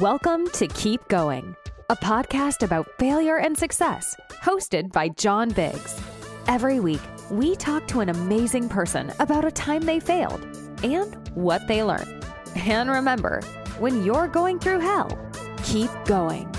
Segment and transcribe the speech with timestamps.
[0.00, 1.56] Welcome to Keep Going,
[1.88, 5.98] a podcast about failure and success, hosted by John Biggs.
[6.48, 7.00] Every week,
[7.30, 10.44] we talk to an amazing person about a time they failed
[10.82, 12.26] and what they learned.
[12.56, 13.40] And remember,
[13.78, 15.08] when you're going through hell,
[15.64, 16.52] keep going.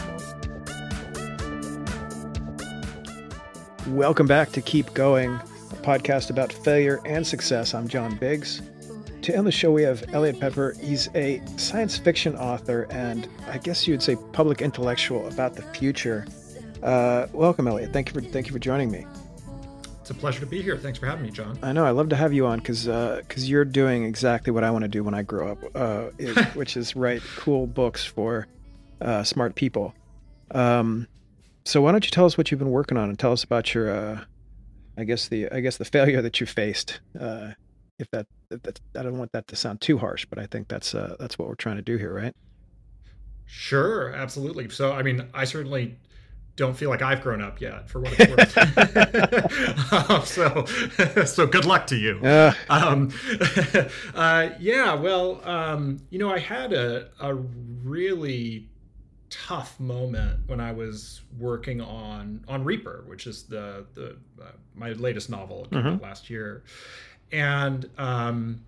[3.89, 7.75] Welcome back to Keep Going, a podcast about failure and success.
[7.75, 8.63] I'm John Biggs.
[9.28, 10.73] To end the show, we have Eliot Peper.
[10.80, 15.64] He's a science fiction author and I guess you would say public intellectual about the
[15.64, 16.25] future.
[16.82, 17.92] Uh, welcome, Eliot.
[17.92, 19.06] Thank you for thank you for joining me.
[20.00, 20.78] It's a pleasure to be here.
[20.78, 21.60] Thanks for having me, John.
[21.61, 21.84] I know.
[21.84, 24.84] I love to have you on because because uh, you're doing exactly what I want
[24.84, 28.48] to do when I grow up, uh, it, which is write cool books for
[29.01, 29.93] uh, smart people.
[30.51, 31.06] Um,
[31.65, 33.73] so why don't you tell us what you've been working on and tell us about
[33.73, 34.23] your, uh,
[34.98, 37.52] I guess the I guess the failure that you faced uh,
[38.00, 40.67] if that, if that I don't want that to sound too harsh, but I think
[40.67, 42.36] that's uh, that's what we're trying to do here, right?
[43.45, 44.70] Sure, absolutely.
[44.70, 45.98] So, I mean, I certainly
[46.58, 49.94] don't feel like I've grown up yet, for what it's worth.
[49.94, 50.66] um, so,
[51.25, 52.20] so good luck to you.
[52.22, 52.53] Uh.
[52.70, 53.12] Um,
[54.16, 58.70] uh, yeah, well, um, you know, I had a a really
[59.30, 64.92] tough moment when I was working on on Reaper, which is the the uh, my
[64.94, 66.03] latest novel mm-hmm.
[66.03, 66.64] last year,
[67.31, 68.61] and um,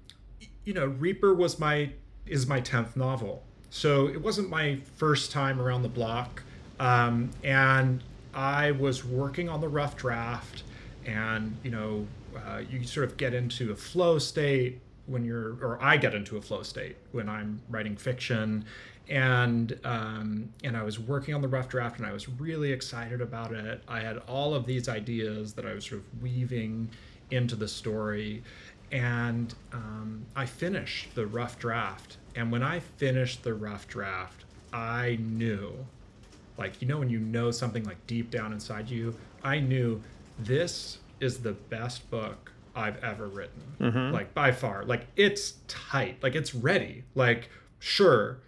[0.65, 1.91] you know, Reaper was my
[2.25, 6.43] is my tenth novel, so it wasn't my first time around the block,
[6.79, 10.63] um, and I was working on the rough draft,
[11.05, 15.79] and you know, uh, you sort of get into a flow state when you're, or
[15.81, 18.65] I get into a flow state when I'm writing fiction,
[19.09, 23.21] and um, and I was working on the rough draft, and I was really excited
[23.21, 23.81] about it.
[23.87, 26.89] I had all of these ideas that I was sort of weaving
[27.31, 28.43] into the story.
[28.91, 32.17] And um, I finished the rough draft.
[32.35, 35.85] And when I finished the rough draft, I knew,
[36.57, 40.01] like, you know, when you know something like deep down inside you, I knew
[40.37, 43.61] this is the best book I've ever written.
[43.79, 44.13] Mm-hmm.
[44.13, 44.85] Like, by far.
[44.85, 46.21] Like, it's tight.
[46.23, 47.03] Like, it's ready.
[47.13, 48.39] Like, sure,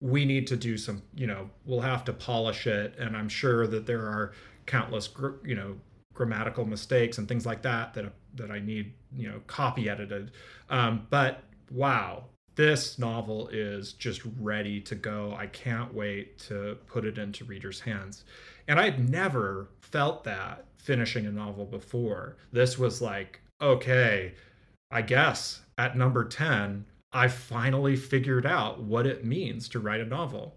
[0.00, 2.94] we need to do some, you know, we'll have to polish it.
[2.98, 4.32] And I'm sure that there are
[4.66, 5.08] countless,
[5.44, 5.76] you know,
[6.16, 10.32] grammatical mistakes and things like that that that I need you know copy edited.
[10.68, 12.24] Um, but wow,
[12.56, 15.36] this novel is just ready to go.
[15.38, 18.24] I can't wait to put it into readers' hands.
[18.66, 22.38] And I'd never felt that finishing a novel before.
[22.52, 24.34] This was like, okay,
[24.90, 30.06] I guess at number 10, I finally figured out what it means to write a
[30.06, 30.56] novel.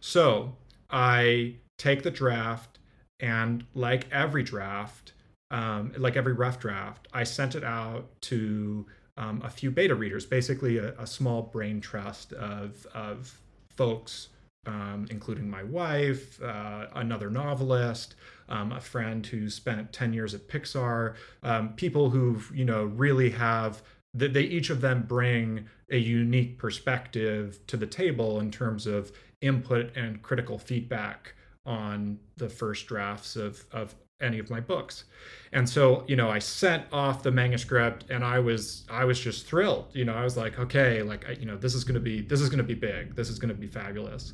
[0.00, 0.54] So
[0.90, 2.77] I take the draft
[3.20, 5.12] and like every draft,
[5.50, 8.86] um, like every rough draft, I sent it out to
[9.16, 14.28] um, a few beta readers, basically a, a, small brain trust of, of folks,
[14.66, 18.14] um, including my wife, uh, another novelist,
[18.48, 23.30] um, a friend who spent 10 years at Pixar, um, people who you know really
[23.30, 23.82] have
[24.14, 29.12] that they each of them bring a unique perspective to the table in terms of
[29.40, 31.34] input and critical feedback
[31.68, 35.04] on the first drafts of of any of my books.
[35.52, 39.46] And so, you know, I sent off the manuscript and I was I was just
[39.46, 39.86] thrilled.
[39.92, 42.40] You know, I was like, okay, like you know, this is going to be this
[42.40, 43.14] is going to be big.
[43.14, 44.32] This is going to be fabulous.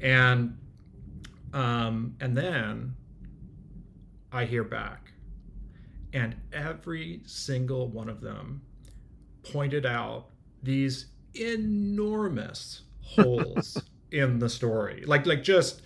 [0.00, 0.56] And
[1.52, 2.94] um and then
[4.32, 5.10] I hear back
[6.12, 8.62] and every single one of them
[9.42, 10.26] pointed out
[10.62, 13.82] these enormous holes
[14.12, 15.02] in the story.
[15.04, 15.82] Like like just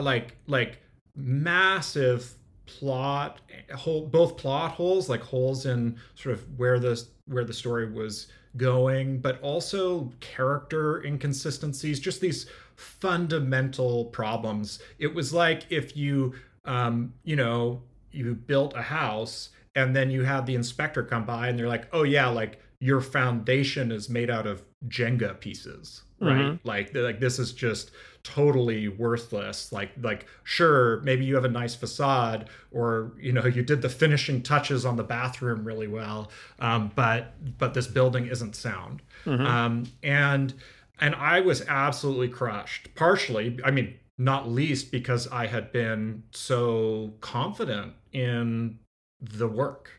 [0.00, 0.78] like like
[1.16, 2.34] massive
[2.66, 3.40] plot
[3.74, 8.28] hole both plot holes like holes in sort of where the where the story was
[8.56, 12.46] going but also character inconsistencies just these
[12.76, 16.32] fundamental problems it was like if you
[16.64, 17.82] um you know
[18.12, 21.86] you built a house and then you had the inspector come by and they're like
[21.92, 26.68] oh yeah like your foundation is made out of jenga pieces right mm-hmm.
[26.68, 27.90] like like this is just
[28.24, 29.70] totally worthless.
[29.70, 33.88] Like like sure maybe you have a nice facade or you know you did the
[33.88, 39.02] finishing touches on the bathroom really well um, but but this building isn't sound.
[39.26, 39.46] Mm-hmm.
[39.46, 40.54] um, and
[41.00, 47.14] and i was absolutely crushed partially i mean not least because i had been so
[47.20, 48.78] confident in
[49.20, 49.90] the work.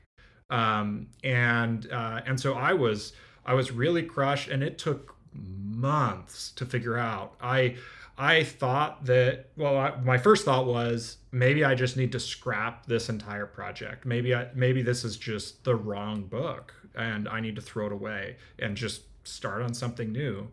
[0.52, 3.14] Um, and uh, and so i was
[3.46, 7.36] i was really crushed and it took months to figure out.
[7.42, 7.76] I
[8.18, 12.86] I thought that well, I, my first thought was maybe I just need to scrap
[12.86, 14.06] this entire project.
[14.06, 17.92] Maybe I maybe this is just the wrong book and I need to throw it
[17.92, 20.50] away and just start on something new.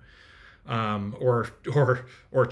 [0.67, 2.49] um, or or or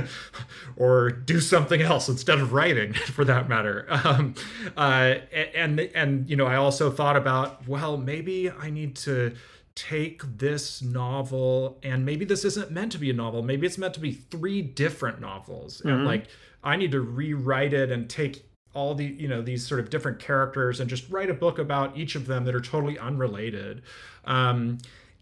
[0.76, 3.86] or do something else instead of writing, for that matter.
[3.88, 4.34] Um,
[4.76, 5.14] uh,
[5.54, 9.34] and and you know, I also thought about well, maybe I need to
[9.78, 13.94] take this novel and maybe this isn't meant to be a novel maybe it's meant
[13.94, 15.78] to be three different novels.
[15.78, 15.88] Mm-hmm.
[15.88, 16.26] and like
[16.64, 20.18] i need to rewrite it and take all the you know these sort of different
[20.18, 23.82] characters and just write a book about each of them that are totally unrelated.
[24.24, 24.78] Um,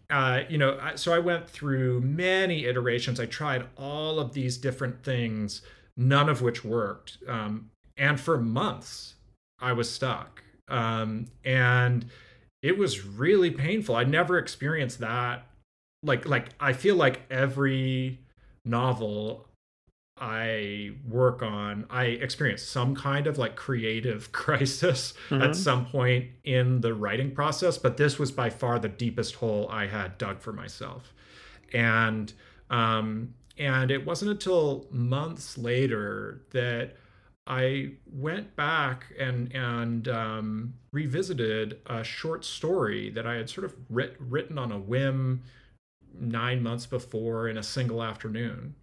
[0.09, 3.19] uh, you know so i went through many iterations.
[3.19, 5.61] I tried all of these different things
[5.95, 7.17] none of which worked.
[7.27, 9.15] Um, and for months
[9.59, 10.43] i was stuck.
[10.69, 12.05] Um, and
[12.67, 13.95] it was really painful.
[13.95, 15.47] I never experienced that.
[16.03, 18.19] Like like I feel like every
[18.65, 19.47] novel
[20.19, 25.43] I work on, I experience some kind of like creative crisis mm-hmm.
[25.43, 29.69] at some point in the writing process, but this was by far the deepest hole
[29.71, 31.13] I had dug for myself.
[31.73, 32.33] And
[32.69, 36.97] um and it wasn't until months later that
[37.47, 43.75] I went back and and um, revisited a short story that I had sort of
[43.89, 45.43] writ- written on a whim
[46.19, 48.75] nine months before in a single afternoon,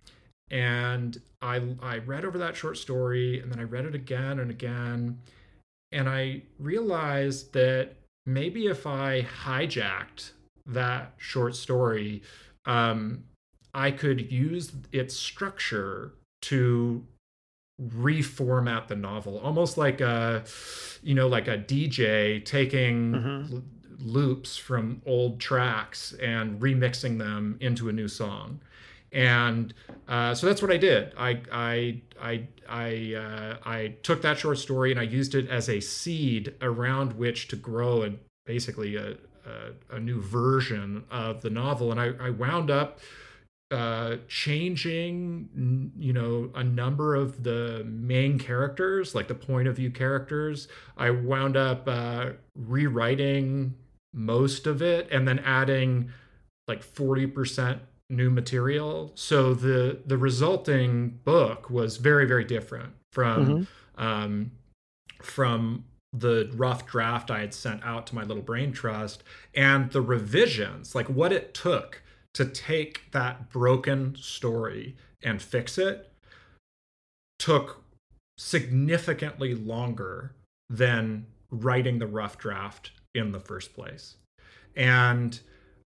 [0.51, 4.51] and I I read over that short story and then I read it again and
[4.51, 5.19] again,
[5.93, 7.97] and I realized that
[8.27, 10.33] maybe if I hijacked
[10.67, 12.23] that short story,
[12.65, 13.25] um,
[13.75, 17.05] I could use its structure to
[17.81, 19.39] reformat the novel.
[19.39, 20.45] Almost like a
[21.03, 23.55] you know like a dj taking mm-hmm.
[23.55, 23.63] l-
[23.99, 28.61] loops from old tracks and remixing them into a new song.
[29.13, 29.73] And
[30.09, 31.13] uh, so that's what i did.
[31.17, 35.69] I i i I, uh, I took that short story and i used it as
[35.69, 41.51] a seed around which to grow and basically a, a, a new version of the
[41.51, 41.91] novel.
[41.91, 43.01] And i, I wound up
[43.75, 49.91] uh, changing, you know, a number of the main characters, like the point of view
[49.91, 50.69] characters.
[50.97, 53.75] I wound up uh, rewriting
[54.13, 56.11] most of it and then adding
[56.69, 59.11] like 40% new material.
[59.17, 64.05] So the the resulting book was very very different from mm-hmm.
[64.05, 64.53] um,
[65.21, 70.01] from the rough draft I had sent out to my little brain trust and the
[70.01, 72.04] revisions, like what it took
[72.35, 76.11] to take that broken story and fix it
[77.39, 77.85] took
[78.39, 80.35] significantly longer
[80.69, 84.17] than writing the rough draft in the first place.
[84.77, 85.39] And,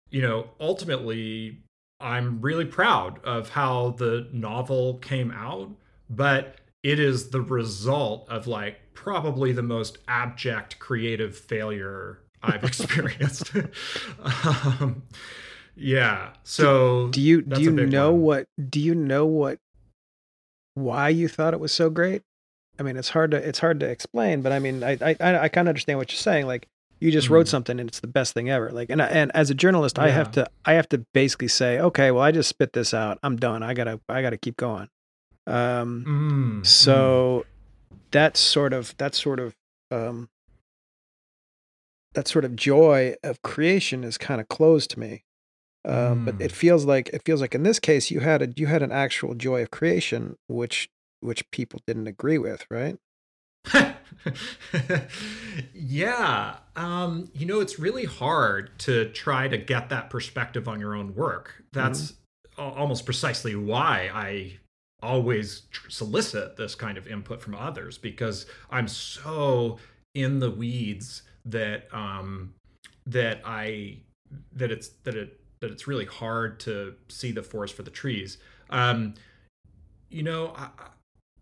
[0.09, 1.59] you know, ultimately,
[1.99, 5.69] I'm really proud of how the novel came out,
[6.09, 13.51] but it is the result of like probably the most abject creative failure I've experienced.
[14.23, 15.03] um,
[15.79, 16.33] yeah.
[16.43, 18.21] So do, do you do you know one.
[18.21, 19.59] what do you know what
[20.75, 22.21] why you thought it was so great?
[22.79, 25.49] I mean, it's hard to it's hard to explain, but I mean, I I I
[25.49, 26.47] kind of understand what you're saying.
[26.47, 26.67] Like
[26.99, 27.31] you just mm.
[27.31, 28.71] wrote something and it's the best thing ever.
[28.71, 30.05] Like and and as a journalist, yeah.
[30.05, 33.19] I have to I have to basically say, okay, well, I just spit this out.
[33.23, 33.63] I'm done.
[33.63, 34.89] I gotta I gotta keep going.
[35.47, 36.65] Um, mm.
[36.65, 37.97] so mm.
[38.11, 39.55] that's sort of that's sort of
[39.91, 40.29] um
[42.13, 45.23] that sort of joy of creation is kind of closed to me.
[45.89, 46.25] Um, mm.
[46.25, 48.83] But it feels like it feels like in this case you had a you had
[48.83, 52.97] an actual joy of creation, which which people didn't agree with, right?
[55.73, 56.57] yeah.
[56.75, 61.15] Um, you know, it's really hard to try to get that perspective on your own
[61.15, 61.63] work.
[61.73, 62.13] That's
[62.57, 62.79] mm-hmm.
[62.79, 64.59] almost precisely why I
[65.01, 69.79] always solicit this kind of input from others because I'm so
[70.13, 72.53] in the weeds that um
[73.07, 73.99] that I
[74.53, 78.37] that it's that it that it's really hard to see the forest for the trees.
[78.69, 79.15] Um,
[80.09, 80.69] you know, I,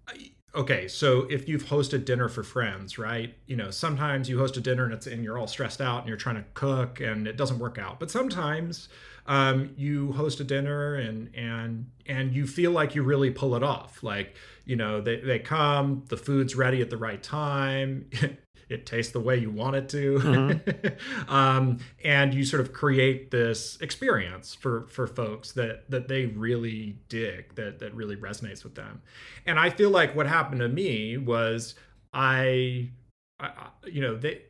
[0.07, 3.35] I, okay, so if you've hosted dinner for friends, right?
[3.45, 6.07] You know, sometimes you host a dinner and it's and you're all stressed out and
[6.07, 7.99] you're trying to cook and it doesn't work out.
[7.99, 8.89] But sometimes
[9.27, 13.63] um, you host a dinner and and and you feel like you really pull it
[13.63, 14.03] off.
[14.03, 18.09] Like you know, they they come, the food's ready at the right time.
[18.69, 20.19] it tastes the way you want it to.
[20.19, 21.29] Mm-hmm.
[21.33, 26.97] um, and you sort of create this experience for for folks that that they really
[27.09, 29.01] dig that that really resonates with them.
[29.45, 31.75] And i feel like what happened to me was
[32.13, 32.89] i,
[33.39, 33.51] I
[33.85, 34.41] you know they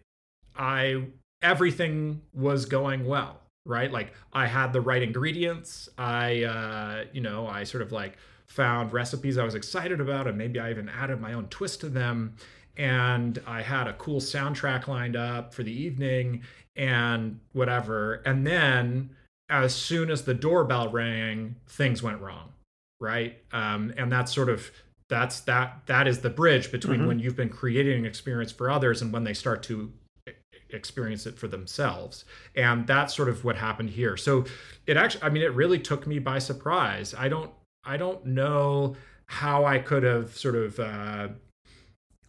[0.55, 1.03] i
[1.41, 3.91] everything was going well right?
[3.91, 5.89] Like i had the right ingredients.
[5.97, 10.37] I uh you know i sort of like found recipes i was excited about and
[10.37, 12.33] maybe i even added my own twist to them
[12.77, 16.43] and I had a cool soundtrack lined up for the evening
[16.75, 18.15] and whatever.
[18.25, 19.09] And then
[19.49, 22.53] as soon as the doorbell rang, things went wrong,
[22.99, 23.37] right?
[23.51, 24.71] Um, and that's sort of
[25.09, 27.07] that's that that is the bridge between mm-hmm.
[27.07, 29.91] when you've been creating an experience for others and when they start to
[30.69, 34.43] experience it for themselves and that's sort of what happened here so
[34.85, 37.51] it actually i mean it really took me by surprise i don't
[37.85, 38.93] i don't know
[39.27, 41.29] how i could have sort of uh,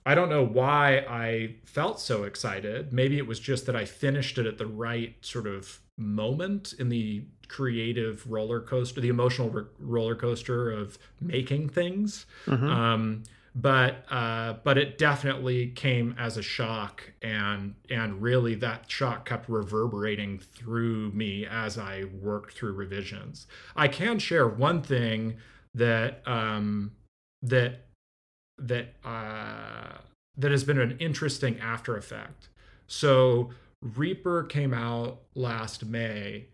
[0.09, 2.95] I don't know why I felt so excited.
[2.95, 6.89] Maybe it was just that I finished it at the right sort of moment in
[6.89, 12.25] the creative roller coaster, the emotional r- roller coaster of making things.
[12.47, 12.71] Mm-hmm.
[12.71, 13.23] Um,
[13.55, 19.47] but uh, but it definitely came as a shock, and and really that shock kept
[19.47, 23.47] reverberating through me as I worked through revisions.
[23.77, 25.37] I can share one thing
[25.75, 26.93] that um,
[27.43, 27.88] that
[28.59, 29.99] that uh,
[30.37, 32.49] that has been an interesting after effect.
[32.87, 33.51] So
[33.83, 36.47] Reaper came out last May,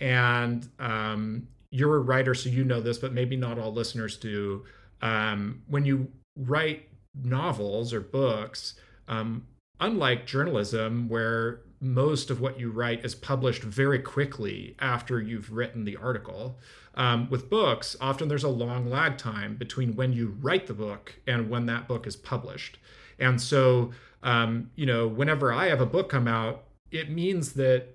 [0.00, 4.64] and um, you're a writer, so you know this, but maybe not all listeners do.
[5.02, 6.88] Um, when you write
[7.22, 8.74] novels or books,
[9.08, 9.46] um,
[9.80, 15.84] unlike journalism, where most of what you write is published very quickly after you've written
[15.84, 16.58] the article.
[16.94, 21.14] Um, with books, often there's a long lag time between when you write the book
[21.26, 22.78] and when that book is published.
[23.18, 23.92] And so,
[24.22, 27.94] um, you know, whenever I have a book come out, it means that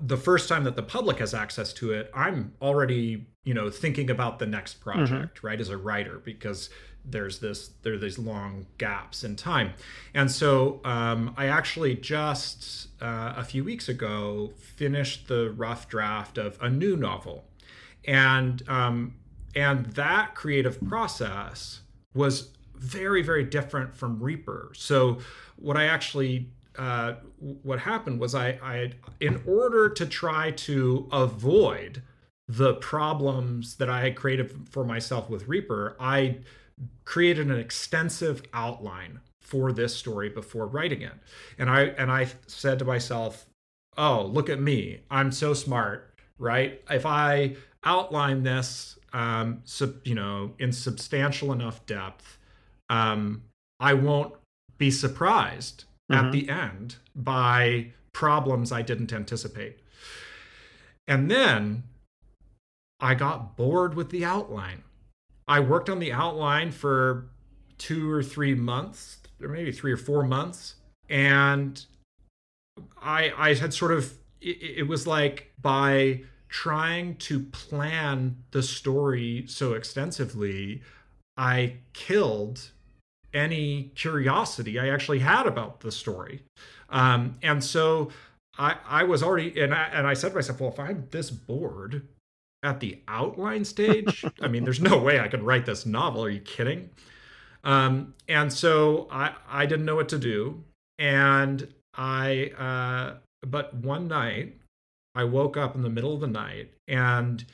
[0.00, 4.08] the first time that the public has access to it, I'm already, you know, thinking
[4.10, 5.46] about the next project, mm-hmm.
[5.46, 6.70] right, as a writer, because
[7.04, 9.74] there's this there are these long gaps in time.
[10.14, 16.38] And so um, i actually just uh, a few weeks ago finished the rough draft
[16.38, 17.44] of a new novel.
[18.04, 19.14] And um,
[19.54, 21.80] and that creative process
[22.14, 24.72] was very very different from reaper.
[24.74, 25.18] So
[25.56, 32.02] what i actually uh, what happened was I, I in order to try to avoid
[32.48, 36.38] the problems that i had created for myself with reaper i
[37.04, 41.14] created an extensive outline for this story before writing it.
[41.58, 43.46] And I and I said to myself,
[43.96, 45.00] "Oh, look at me.
[45.10, 46.80] I'm so smart, right?
[46.88, 52.38] If I outline this um sub, you know, in substantial enough depth,
[52.88, 53.42] um
[53.80, 54.34] I won't
[54.78, 56.24] be surprised mm-hmm.
[56.24, 59.80] at the end by problems I didn't anticipate."
[61.08, 61.82] And then
[63.00, 64.84] I got bored with the outline.
[65.52, 67.26] I worked on the outline for
[67.76, 70.76] two or three months, or maybe three or four months,
[71.10, 71.84] and
[73.02, 79.44] I I had sort of it, it was like by trying to plan the story
[79.46, 80.82] so extensively,
[81.36, 82.70] I killed
[83.34, 86.44] any curiosity I actually had about the story.
[86.88, 88.10] Um, and so
[88.58, 91.30] I, I was already, and I, and I said to myself, well, if I'm this
[91.30, 92.08] bored,
[92.62, 94.24] at the outline stage.
[94.40, 96.24] I mean, there's no way I could write this novel.
[96.24, 96.90] Are you kidding?
[97.64, 100.64] Um, and so I I didn't know what to do,
[100.98, 104.56] and I uh, but one night
[105.14, 107.44] I woke up in the middle of the night, and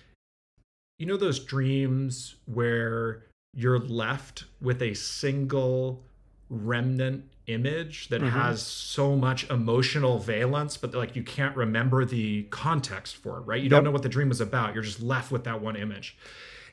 [0.98, 3.24] you know those dreams where
[3.54, 6.02] you're left with a single
[6.50, 8.38] remnant image that mm-hmm.
[8.38, 13.58] has so much emotional valence but like you can't remember the context for it right
[13.58, 13.70] you yep.
[13.70, 16.16] don't know what the dream was about you're just left with that one image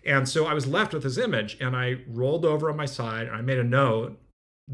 [0.06, 3.28] and so i was left with this image and i rolled over on my side
[3.28, 4.18] and i made a note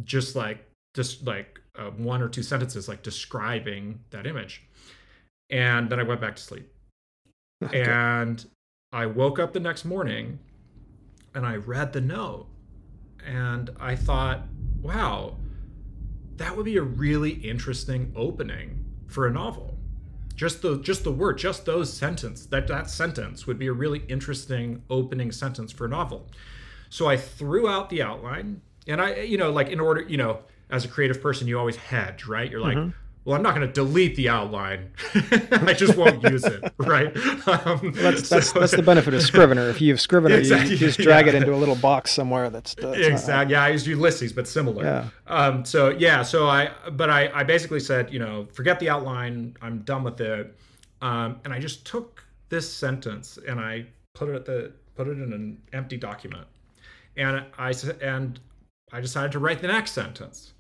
[0.03, 0.65] just like
[0.95, 4.63] just like uh, one or two sentences like describing that image
[5.51, 6.67] and then i went back to sleep
[7.63, 7.83] okay.
[7.83, 8.45] and
[8.91, 10.39] i woke up the next morning
[11.35, 12.47] and i read the note
[13.23, 14.41] and i thought
[14.81, 15.37] wow,
[16.37, 19.77] that would be a really interesting opening for a novel.
[20.35, 24.03] Just the just the word, just those sentence, that that sentence would be a really
[24.07, 26.27] interesting opening sentence for a novel.
[26.89, 30.39] So I threw out the outline and I you know like in order, you know,
[30.69, 32.49] as a creative person you always hedge, right?
[32.49, 34.91] You're like, mm-hmm well, I'm not going to delete the outline.
[35.51, 37.15] I just won't use it, right?
[37.47, 39.69] Um, that's that's, so, that's the benefit of Scrivener.
[39.69, 41.33] If you have Scrivener, exactly, you just drag yeah.
[41.33, 42.49] it into a little box somewhere.
[42.49, 43.53] That's, that's exactly.
[43.53, 44.83] Yeah, I used Ulysses, but similar.
[44.83, 45.07] Yeah.
[45.27, 49.55] Um, so yeah, so I, but I, I basically said, you know, forget the outline.
[49.61, 50.57] I'm done with it.
[51.03, 53.85] Um, and I just took this sentence and I
[54.15, 56.47] put it at the put it in an empty document,
[57.15, 58.39] and I and
[58.91, 60.53] I decided to write the next sentence,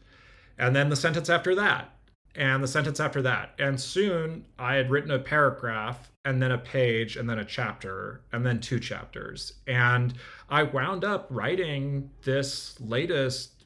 [0.59, 1.95] and then the sentence after that
[2.35, 3.53] and the sentence after that.
[3.59, 8.21] And soon I had written a paragraph and then a page and then a chapter
[8.31, 9.53] and then two chapters.
[9.67, 10.13] And
[10.49, 13.65] I wound up writing this latest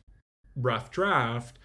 [0.55, 1.59] rough draft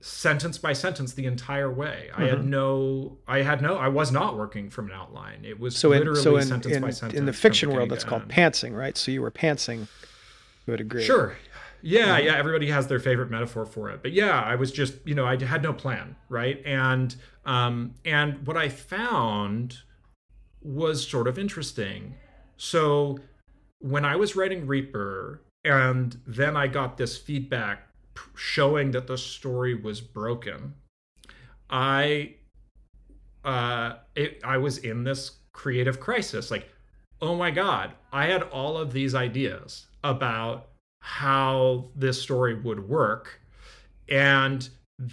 [0.00, 2.08] sentence by sentence the entire way.
[2.12, 2.22] Mm-hmm.
[2.22, 2.50] I had mm-hmm.
[2.50, 5.44] no, I had no, I was not working from an outline.
[5.44, 7.18] It was so literally in, so in, sentence in, by sentence.
[7.18, 8.96] In the fiction world, that's called pantsing, right?
[8.96, 9.88] So you were pantsing
[10.66, 11.04] to a degree.
[11.04, 11.36] Sure.
[11.82, 12.36] Yeah, yeah.
[12.36, 15.42] Everybody has their favorite metaphor for it, but yeah, I was just, you know, I
[15.42, 16.60] had no plan, right?
[16.64, 19.78] And um, and what I found
[20.60, 22.14] was sort of interesting.
[22.56, 23.18] So
[23.78, 27.88] when I was writing Reaper, and then I got this feedback
[28.34, 30.74] showing that the story was broken.
[31.70, 32.34] I
[33.44, 36.68] uh it, I was in this creative crisis like
[37.20, 40.68] oh my god, I had all of these ideas about
[41.00, 43.40] how this story would work
[44.08, 44.68] and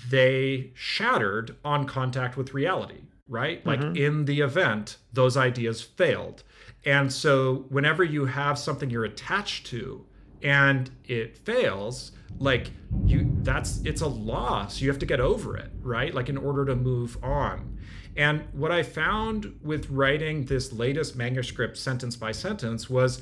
[0.09, 3.63] they shattered on contact with reality, right?
[3.63, 3.69] Mm-hmm.
[3.69, 6.43] Like in the event those ideas failed.
[6.85, 10.05] And so whenever you have something you're attached to
[10.41, 12.71] and it fails, like
[13.05, 16.65] you that's it's a loss you have to get over it right like in order
[16.65, 17.77] to move on
[18.17, 23.21] and what i found with writing this latest manuscript sentence by sentence was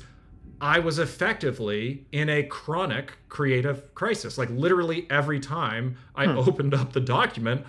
[0.60, 6.38] i was effectively in a chronic creative crisis like literally every time i hmm.
[6.38, 7.64] opened up the document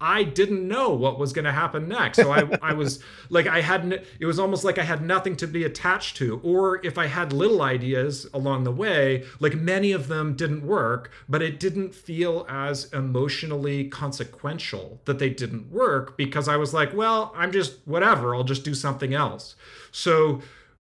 [0.00, 2.18] I didn't know what was going to happen next.
[2.18, 5.46] So I, I was like, I hadn't, it was almost like I had nothing to
[5.46, 6.40] be attached to.
[6.42, 11.10] Or if I had little ideas along the way, like many of them didn't work,
[11.28, 16.94] but it didn't feel as emotionally consequential that they didn't work because I was like,
[16.94, 19.56] well, I'm just whatever, I'll just do something else.
[19.92, 20.42] So,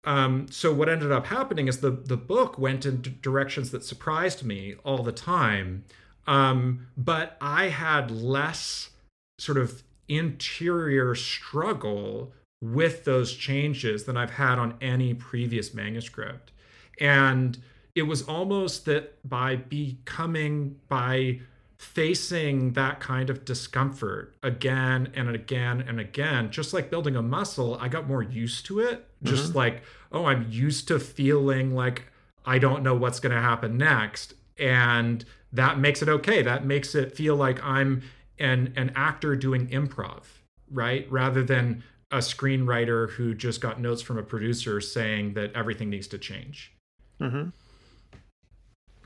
[0.06, 4.44] um, so what ended up happening is the, the book went in directions that surprised
[4.44, 5.84] me all the time.
[6.26, 8.92] Um, but I had less
[9.40, 16.52] sort of interior struggle with those changes than I've had on any previous manuscript.
[17.00, 17.58] And
[17.96, 21.40] it was almost that by becoming, by
[21.80, 27.78] facing that kind of discomfort again and again and again, just like building a muscle,
[27.80, 29.08] I got more used to it.
[29.24, 29.58] Just mm-hmm.
[29.58, 32.04] like, oh, I'm used to feeling like
[32.46, 34.34] I don't know what's going to happen next.
[34.58, 36.42] And that makes it okay.
[36.42, 38.02] That makes it feel like I'm
[38.40, 40.24] an an actor doing improv,
[40.70, 41.10] right?
[41.10, 46.08] Rather than a screenwriter who just got notes from a producer saying that everything needs
[46.08, 46.74] to change.
[47.22, 47.50] Mm-hmm.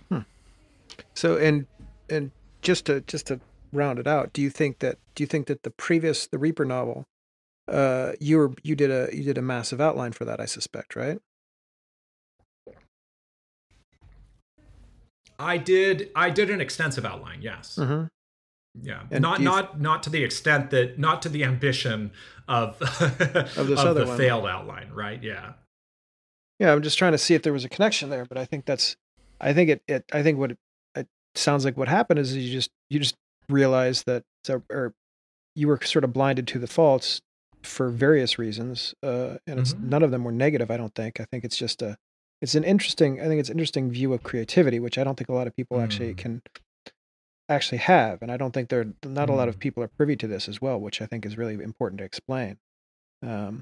[0.10, 0.21] Hmm.
[1.13, 1.67] So and
[2.10, 2.32] and
[2.63, 3.39] just to just to
[3.71, 6.65] round it out, do you think that do you think that the previous the Reaper
[6.65, 7.06] novel,
[7.67, 10.95] uh, you were you did a you did a massive outline for that, I suspect,
[10.95, 11.19] right?
[15.38, 17.78] I did I did an extensive outline, yes.
[17.80, 18.06] Mm-hmm.
[18.82, 22.12] Yeah, and not not not to the extent that not to the ambition
[22.47, 24.17] of of this of other the one.
[24.17, 25.21] failed outline, right?
[25.21, 25.54] Yeah.
[26.60, 28.65] Yeah, I'm just trying to see if there was a connection there, but I think
[28.65, 28.95] that's,
[29.41, 30.58] I think it, it I think what it
[31.36, 33.15] sounds like what happened is you just you just
[33.50, 34.24] realized that
[34.69, 34.93] or
[35.56, 37.22] you were sort of blinded to the faults
[37.62, 39.89] for various reasons, uh, and it's mm-hmm.
[39.89, 40.69] none of them were negative.
[40.69, 41.19] I don't think.
[41.19, 41.98] I think it's just a,
[42.41, 43.22] it's an interesting.
[43.22, 45.56] I think it's an interesting view of creativity, which I don't think a lot of
[45.56, 45.84] people mm.
[45.84, 46.41] actually can
[47.50, 49.60] actually have and i don't think there not a lot of mm.
[49.60, 52.58] people are privy to this as well which i think is really important to explain
[53.22, 53.62] um,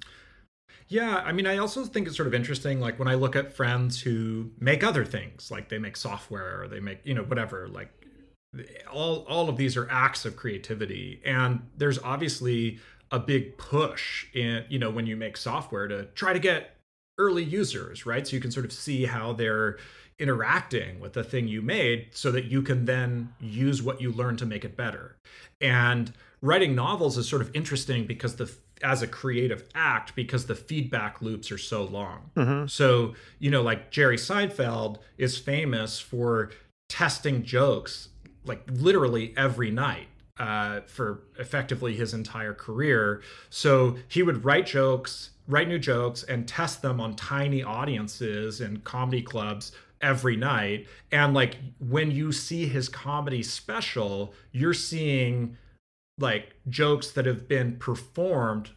[0.87, 3.51] yeah i mean i also think it's sort of interesting like when i look at
[3.51, 7.67] friends who make other things like they make software or they make you know whatever
[7.67, 7.89] like
[8.91, 12.79] all all of these are acts of creativity and there's obviously
[13.11, 16.75] a big push in you know when you make software to try to get
[17.17, 19.77] early users right so you can sort of see how they're
[20.21, 24.37] interacting with the thing you made so that you can then use what you learn
[24.37, 25.17] to make it better.
[25.59, 28.45] And writing novels is sort of interesting because the
[28.83, 32.31] as a creative act because the feedback loops are so long.
[32.35, 32.67] Mm-hmm.
[32.67, 36.51] So, you know, like Jerry Seinfeld is famous for
[36.89, 38.09] testing jokes
[38.45, 43.21] like literally every night uh, for effectively his entire career.
[43.49, 48.83] So he would write jokes, write new jokes, and test them on tiny audiences and
[48.83, 50.87] comedy clubs every night.
[51.11, 55.57] And like when you see his comedy special, you're seeing
[56.21, 58.69] like jokes that have been performed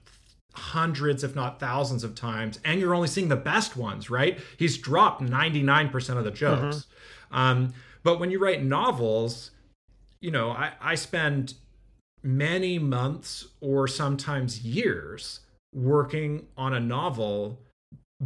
[0.55, 4.39] hundreds if not thousands of times and you're only seeing the best ones right?
[4.57, 6.77] He's dropped 99% of the jokes.
[6.77, 7.37] Mm-hmm.
[7.37, 9.51] um, but when you write novels
[10.21, 11.55] you know I, I spend
[12.23, 15.41] many months or sometimes years
[15.75, 17.61] working on a novel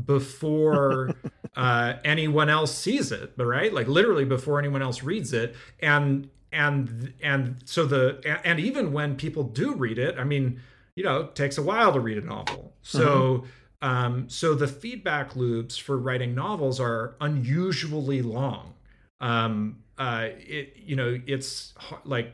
[0.05, 1.11] before
[1.57, 3.73] uh, anyone else sees it right?
[3.73, 5.55] Like literally before anyone else reads it.
[5.81, 10.61] And and and so the and even when people do read it i mean
[10.95, 13.45] you know it takes a while to read a novel so
[13.83, 13.89] mm-hmm.
[13.89, 18.75] um so the feedback loops for writing novels are unusually long
[19.21, 22.33] um uh it you know it's like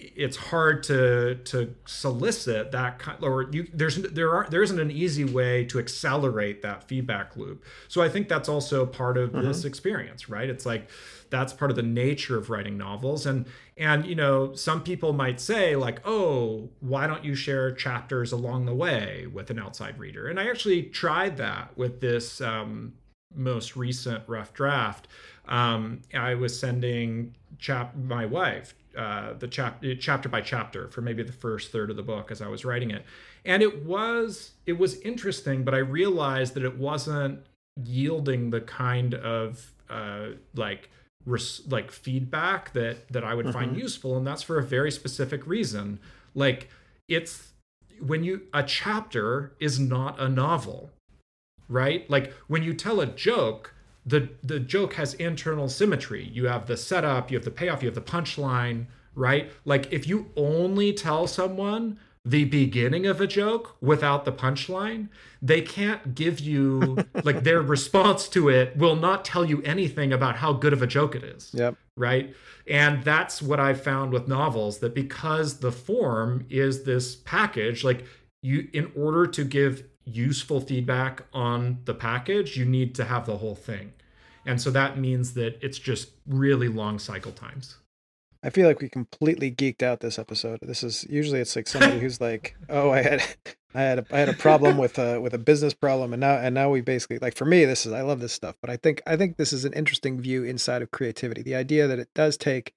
[0.00, 4.92] it's hard to to solicit that kind or you there's there are there isn't an
[4.92, 7.64] easy way to accelerate that feedback loop.
[7.88, 9.46] So i think that's also part of mm-hmm.
[9.46, 10.48] this experience right?
[10.48, 10.88] It's like
[11.30, 13.26] that's part of the nature of writing novels.
[13.26, 18.30] And and you know some people might say like oh why don't you share chapters
[18.30, 20.28] along the way with an outside reader?
[20.28, 22.92] And i actually tried that with this um,
[23.34, 25.08] most recent rough draft.
[25.48, 31.22] Um, i was sending chap my wife uh, the chap- chapter by chapter for maybe
[31.22, 33.04] the first third of the book as I was writing it,
[33.44, 37.40] and it was it was interesting, but I realized that it wasn't
[37.84, 40.90] yielding the kind of uh, like
[41.24, 43.52] res- like feedback that that I would mm-hmm.
[43.52, 46.00] find useful, and that's for a very specific reason.
[46.34, 46.68] Like
[47.06, 47.52] it's
[48.00, 50.90] when you a chapter is not a novel,
[51.68, 52.08] right?
[52.10, 53.74] Like when you tell a joke
[54.06, 56.28] the the joke has internal symmetry.
[56.32, 59.50] You have the setup, you have the payoff, you have the punchline, right?
[59.64, 65.08] Like if you only tell someone the beginning of a joke without the punchline,
[65.40, 70.36] they can't give you like their response to it will not tell you anything about
[70.36, 71.50] how good of a joke it is.
[71.54, 71.76] Yep.
[71.96, 72.34] Right?
[72.66, 78.04] And that's what I found with novels that because the form is this package, like
[78.42, 83.38] you in order to give useful feedback on the package, you need to have the
[83.38, 83.92] whole thing.
[84.44, 87.76] And so that means that it's just really long cycle times.
[88.42, 90.60] I feel like we completely geeked out this episode.
[90.62, 93.22] This is usually it's like somebody who's like, "Oh, I had,
[93.74, 96.36] I had, a, I had a problem with a with a business problem, and now
[96.36, 98.76] and now we basically like for me, this is I love this stuff, but I
[98.76, 101.42] think I think this is an interesting view inside of creativity.
[101.42, 102.74] The idea that it does take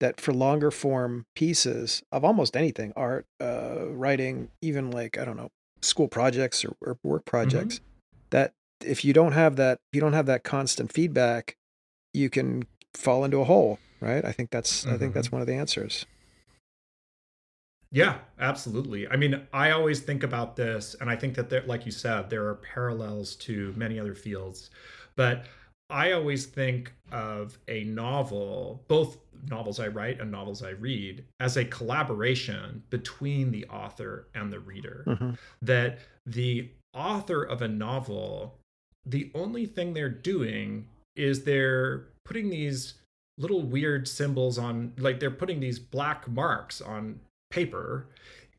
[0.00, 5.36] that for longer form pieces of almost anything, art, uh, writing, even like I don't
[5.36, 7.84] know, school projects or, or work projects, mm-hmm.
[8.30, 11.56] that if you don't have that, if you don't have that constant feedback,
[12.12, 12.64] you can
[12.94, 14.24] fall into a hole, right?
[14.24, 14.94] I think that's mm-hmm.
[14.94, 15.36] I think that's mm-hmm.
[15.36, 16.06] one of the answers.
[17.90, 19.08] Yeah, absolutely.
[19.08, 22.28] I mean, I always think about this, and I think that there, like you said,
[22.28, 24.70] there are parallels to many other fields,
[25.16, 25.46] but
[25.90, 31.56] I always think of a novel, both novels I write and novels I read, as
[31.56, 35.04] a collaboration between the author and the reader.
[35.06, 35.30] Mm-hmm.
[35.62, 38.58] That the author of a novel
[39.08, 42.94] the only thing they're doing is they're putting these
[43.38, 47.20] little weird symbols on like they're putting these black marks on
[47.50, 48.08] paper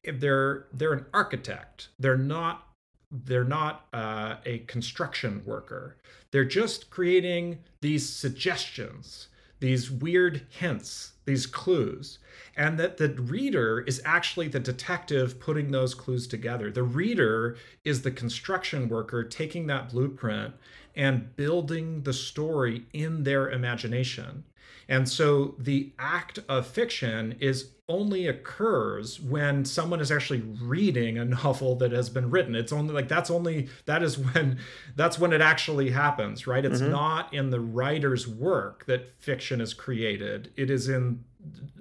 [0.03, 2.68] If they're they're an architect they're not
[3.11, 5.97] they're not uh, a construction worker
[6.31, 9.27] they're just creating these suggestions
[9.59, 12.19] these weird hints these clues
[12.59, 16.69] and that the reader is actually the detective putting those clues together.
[16.69, 20.55] The reader is the construction worker taking that blueprint
[20.95, 24.43] and building the story in their imagination.
[24.87, 31.25] And so the act of fiction is only occurs when someone is actually reading a
[31.43, 32.55] novel that has been written.
[32.55, 34.59] It's only like that's only that is when
[34.95, 36.63] that's when it actually happens, right?
[36.63, 36.91] It's mm-hmm.
[36.91, 40.51] not in the writer's work that fiction is created.
[40.55, 41.23] It is in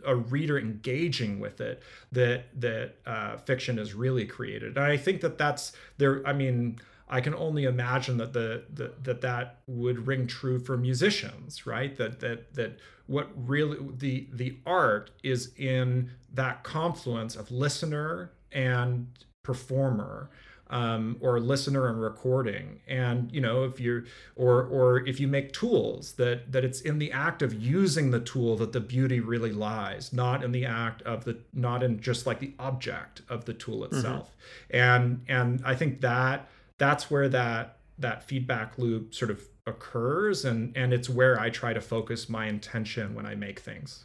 [0.07, 4.77] a reader engaging with it that that uh, fiction is really created.
[4.77, 6.27] And I think that that's there.
[6.27, 6.79] I mean,
[7.11, 11.97] I can only imagine that the, the that that would ring true for musicians, right?
[11.97, 19.09] That that that what really the the art is in that confluence of listener and
[19.43, 20.31] performer
[20.71, 24.05] um, or listener and recording and you know if you're
[24.37, 28.21] or or if you make tools that that it's in the act of using the
[28.21, 32.27] tool that the beauty really lies not in the act of the not in just
[32.27, 33.97] like the object of the tool mm-hmm.
[33.97, 34.37] itself
[34.71, 34.77] mm-hmm.
[34.77, 36.47] and and i think that
[36.79, 41.73] that's where that that feedback loop sort of occurs and and it's where i try
[41.73, 44.05] to focus my intention when i make things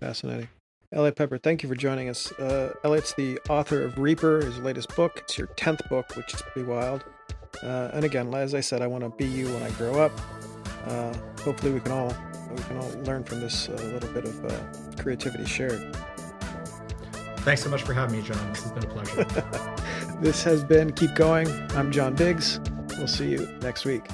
[0.00, 0.48] fascinating
[0.92, 2.32] Eliot Peper, thank you for joining us.
[2.32, 5.20] Uh, Eliot's the author of Reaper, his latest book.
[5.22, 7.04] It's your 10th book, which is pretty wild.
[7.62, 10.12] Uh, and again, as I said, I want to be you when I grow up.
[10.86, 12.12] Uh, hopefully, we can all
[12.50, 15.96] we can all learn from this uh, little bit of uh, creativity shared.
[17.38, 18.52] Thanks so much for having me, John.
[18.52, 19.24] This has been a pleasure.
[20.20, 21.48] this has been Keep Going.
[21.74, 22.60] I'm John Biggs.
[22.96, 24.04] We'll see you next week.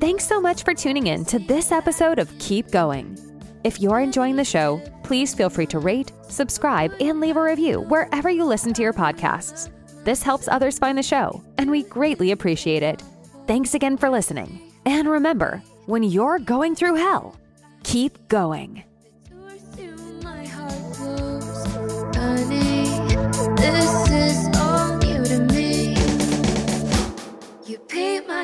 [0.00, 3.18] Thanks so much for tuning in to this episode of Keep Going.
[3.64, 7.80] If you're enjoying the show, please feel free to rate, subscribe, and leave a review
[7.80, 9.70] wherever you listen to your podcasts.
[10.04, 13.02] This helps others find the show, and we greatly appreciate it.
[13.46, 14.72] Thanks again for listening.
[14.84, 17.36] And remember, when you're going through hell,
[17.82, 18.84] keep going.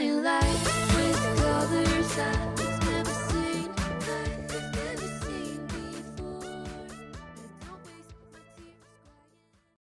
[0.03, 0.52] you like